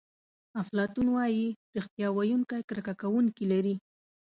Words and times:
افلاطون 0.61 1.07
وایي 1.15 1.45
ریښتیا 1.75 2.07
ویونکی 2.11 2.59
کرکه 2.69 2.93
کوونکي 3.01 3.43
لري. 3.51 3.75